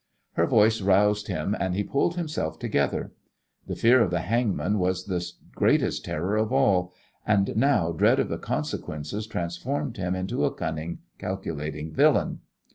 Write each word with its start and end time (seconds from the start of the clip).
Her 0.33 0.47
voice 0.47 0.81
roused 0.81 1.27
him 1.27 1.55
and 1.59 1.75
he 1.75 1.83
pulled 1.83 2.15
himself 2.15 2.57
together. 2.57 3.11
The 3.67 3.75
fear 3.75 4.01
of 4.01 4.09
the 4.09 4.21
hangman 4.21 4.79
was 4.79 5.03
the 5.05 5.23
greatest 5.53 6.05
terror 6.05 6.37
of 6.37 6.51
all, 6.51 6.91
and 7.23 7.55
now 7.55 7.91
dread 7.91 8.17
of 8.19 8.27
the 8.29 8.39
consequences 8.39 9.27
transformed 9.27 9.97
him 9.97 10.15
into 10.15 10.43
a 10.43 10.51
cunning, 10.55 11.01
calculating 11.19 11.91
villain. 11.93 12.39